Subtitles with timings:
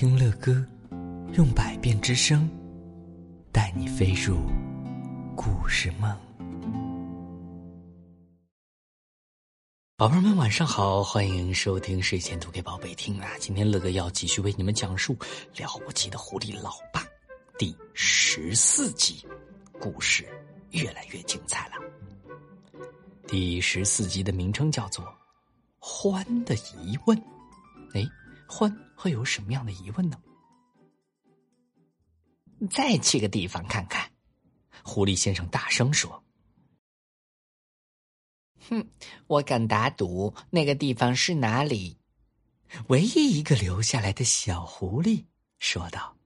[0.00, 0.64] 听乐歌，
[1.32, 2.48] 用百变之声，
[3.50, 4.36] 带你飞入
[5.34, 6.16] 故事梦。
[9.96, 13.28] 宝贝们，晚上好，欢迎收听睡前读给宝贝听啊！
[13.40, 15.16] 今天乐哥要继续为你们讲述
[15.60, 17.00] 《了不起的狐狸老爸》
[17.58, 19.26] 第十四集，
[19.80, 20.24] 故事
[20.70, 21.74] 越来越精彩了。
[23.26, 25.04] 第十四集的名称叫做
[25.80, 27.18] 《欢的疑问》。
[27.94, 28.08] 哎，
[28.48, 30.18] 欢会有什么样的疑问呢？
[32.70, 34.10] 再去个地方看看。
[34.82, 36.24] 狐狸先生大声说
[38.70, 38.88] ：“哼，
[39.26, 41.98] 我敢打赌，那个地方是哪里？”
[42.88, 45.24] 唯一一个留下来的小狐狸
[45.58, 46.16] 说道：“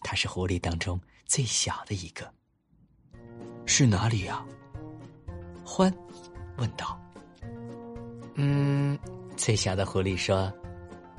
[0.00, 2.32] 他是狐狸当中最小的一个。
[3.66, 4.46] 是哪里呀？”
[5.66, 5.92] 欢。
[6.58, 6.98] 问道
[8.36, 8.98] ：“嗯，
[9.36, 10.50] 最小的狐狸说，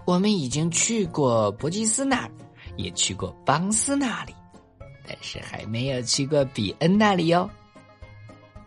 [0.08, 2.32] 我们已经去过伯吉斯那儿，
[2.78, 4.34] 也去过邦斯那里，
[5.06, 7.42] 但是还没有去过比恩那里哟。”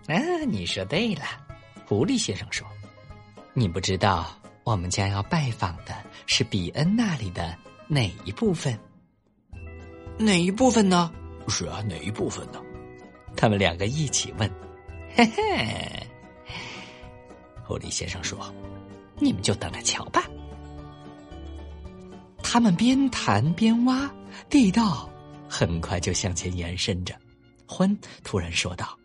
[0.06, 1.22] 啊，你说对了，
[1.86, 2.66] 狐狸先生说
[3.54, 4.26] ：“你不知道
[4.64, 5.94] 我们将要拜访的
[6.26, 7.56] 是比恩那里的
[7.88, 8.78] 哪一部分？
[10.18, 11.10] 哪一部分呢？
[11.48, 12.60] 是啊，哪一部分呢？”
[13.34, 14.50] 他们两个一起问
[15.16, 16.06] ：“嘿嘿。”
[17.64, 18.54] 狐狸先生说
[19.18, 20.28] ：“你们就等着瞧吧。”
[22.52, 24.12] 他们边谈边挖，
[24.48, 25.08] 地道
[25.48, 27.16] 很快就向前延伸着。
[27.64, 28.98] 欢突然说道：“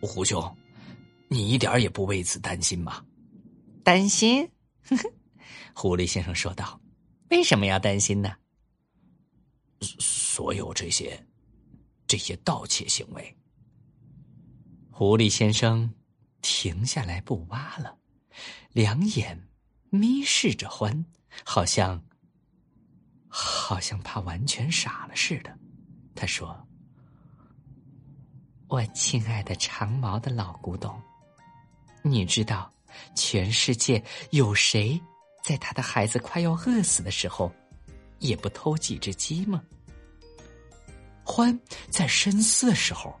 [0.00, 0.56] 胡兄，
[1.28, 3.04] 你一点也不为此担心吗
[3.84, 4.48] ？”“担心？”
[5.76, 6.80] 狐狸先生说道
[7.28, 8.32] ：“为什么要担心呢
[10.00, 11.22] ？”“所有这些，
[12.06, 13.36] 这些盗窃行为。”
[14.90, 15.92] 狐狸先生。
[16.42, 17.98] 停下来不挖了，
[18.72, 19.48] 两眼
[19.90, 21.04] 眯视着欢，
[21.44, 22.00] 好像
[23.38, 25.54] 好像怕完全傻了似的。
[26.14, 26.56] 他说
[28.66, 30.98] ：“我亲爱的长毛的老古董，
[32.02, 32.72] 你知道
[33.14, 34.98] 全世界有谁
[35.44, 37.52] 在他的孩子快要饿死的时候
[38.20, 39.62] 也不偷几只鸡吗？”
[41.22, 41.60] 欢
[41.90, 43.20] 在深思的时候，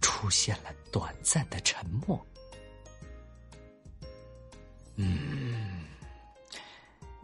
[0.00, 2.24] 出现了短暂的沉默。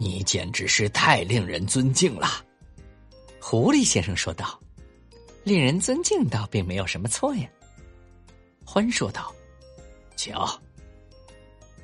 [0.06, 2.28] 你简直是太令人尊敬了，
[3.41, 4.56] 狐狸先生说道。
[5.43, 7.49] 令人尊敬倒并没有什么错呀，
[8.65, 9.34] 欢说道。
[10.17, 10.49] 瞧，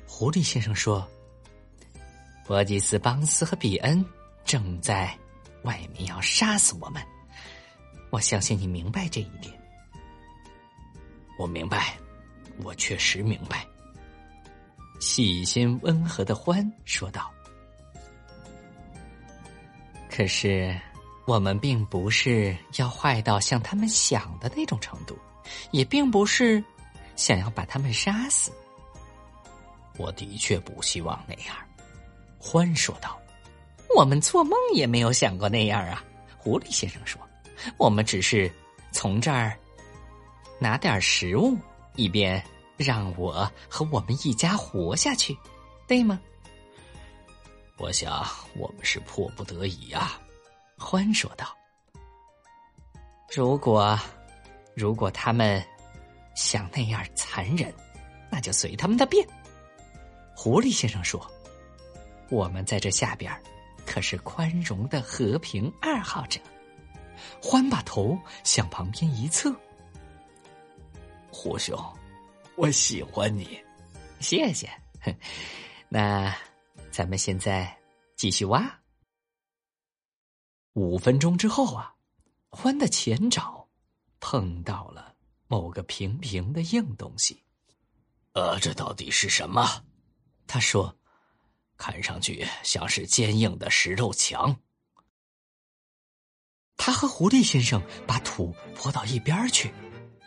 [0.07, 1.05] 狐狸先生说，
[2.45, 4.05] 伯吉斯、邦斯和比恩
[4.45, 5.13] 正在
[5.63, 7.03] 外面要杀死我们。
[8.09, 9.53] 我相信你明白这一点。
[11.37, 11.97] 我明白，
[12.63, 13.67] 我确实明白。
[15.01, 17.32] 细心温和的欢说道
[20.15, 20.79] ：“可是，
[21.25, 25.17] 我们并不是要坏到像他们想的那种程度，
[25.71, 26.63] 也并不是
[27.15, 28.51] 想要把他们杀死。
[29.97, 31.55] 我的确不希望那样。”
[32.37, 33.19] 欢说道
[33.97, 36.03] ：“我们做梦也没有想过那样啊！”
[36.37, 37.19] 狐狸先生说
[37.77, 38.51] ：“我们只是
[38.91, 39.57] 从这儿
[40.59, 41.57] 拿点食物，
[41.95, 42.39] 以便……”
[42.77, 45.35] 让我和我们一家活下去，
[45.87, 46.19] 对吗？
[47.77, 48.25] 我想
[48.55, 50.19] 我们是迫不得已呀，
[50.77, 51.55] 欢说道。
[53.35, 53.99] 如果
[54.75, 55.63] 如果他们
[56.35, 57.73] 想那样残忍，
[58.31, 59.27] 那就随他们的便。
[60.35, 61.25] 狐狸先生说
[62.29, 63.31] ：“我们在这下边
[63.85, 66.39] 可是宽容的和平爱好者。”
[67.41, 69.53] 欢把头向旁边一侧，
[71.31, 71.77] 狐兄。
[72.55, 73.59] 我喜欢你，
[74.19, 74.69] 谢谢。
[75.89, 76.35] 那
[76.93, 77.75] 咱们现在
[78.15, 78.79] 继续挖。
[80.73, 81.95] 五分钟之后啊，
[82.51, 83.67] 欢的前爪
[84.19, 85.15] 碰到了
[85.47, 87.43] 某个平平的硬东西。
[88.33, 89.83] 呃，这到底是什么？
[90.45, 90.95] 他说
[91.77, 94.55] ：“看上去像是坚硬的石头墙。”
[96.77, 99.73] 他和狐狸先生把土泼到一边去，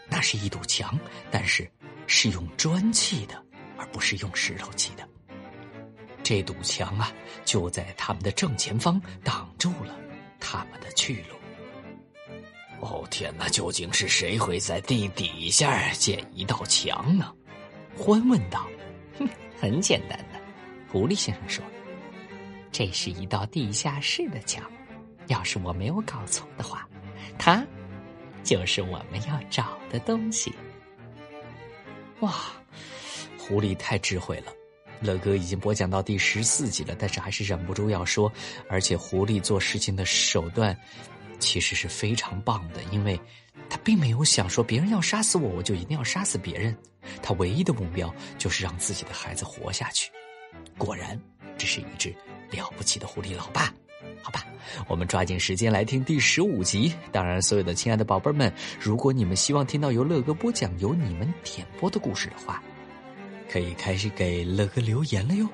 [0.09, 0.99] 那是一堵墙，
[1.31, 1.71] 但是。
[2.09, 3.45] 是用砖砌的，
[3.77, 5.09] 而不是用石头砌的。
[6.29, 7.13] 这堵墙啊，
[7.45, 9.97] 就在他们的正前方，挡住了
[10.41, 11.37] 他们的去路。
[12.81, 13.49] 哦天哪！
[13.49, 17.33] 究竟是谁会在地底下建一道墙呢？
[17.97, 18.67] 欢问道。
[19.17, 19.29] 哼，
[19.61, 20.41] 很简单的，
[20.91, 21.65] 狐狸先生说
[22.73, 24.69] ：“这是一道地下室的墙。
[25.29, 26.89] 要是我没有搞错的话，
[27.39, 27.65] 它
[28.43, 30.53] 就是我们要找的东西。”
[32.19, 32.35] 哇，
[33.39, 34.53] 狐狸太智慧了，
[35.01, 38.33] 乐哥已经播讲到第十四集了，但是还是忍不住要说，
[38.69, 40.77] 而且狐狸做事情的手段
[41.39, 43.21] 其实是非常棒的，因为
[43.69, 46.77] 他并没有想说别人要杀死我，我就一定要杀死别人，
[47.23, 50.11] 他唯一的目标就是让自己的孩子活下去。
[50.79, 51.21] 果然，
[51.59, 52.15] 这是一只
[52.51, 53.73] 了不起的狐狸老爸。
[54.23, 54.45] 好吧，
[54.89, 56.93] 我们抓紧时间来听第十五集。
[57.13, 62.63] 当然，所有的亲爱的宝贝们，如果你们希望听到由乐哥播讲、由你们点播的故事的话，
[63.51, 65.49] 可以开始给乐哥留言了哟。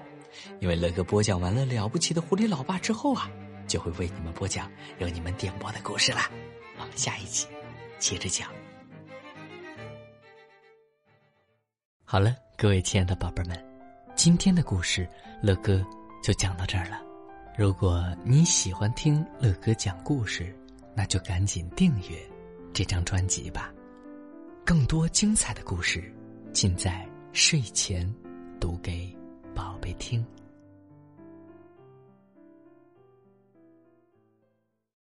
[0.61, 3.31] 因为乐哥播讲完了了不起的狐狸老爸之后啊，
[3.67, 6.31] 就会为你们播讲由你们点播的故事啦。
[6.79, 7.47] 我们下一集
[7.99, 8.49] 接着讲。
[12.05, 13.65] 好了，各位亲爱的宝贝们，
[14.15, 15.09] 今天的故事
[15.43, 15.85] 乐哥
[16.23, 17.01] 就讲到这儿了。
[17.57, 20.55] 如果你喜欢听乐哥讲故事，
[20.95, 22.19] 那就赶紧订阅
[22.73, 23.73] 这张专辑吧。
[24.65, 26.13] 更多精彩的故事，
[26.53, 28.07] 尽在睡前
[28.61, 29.09] 读给
[29.55, 30.23] 宝贝听。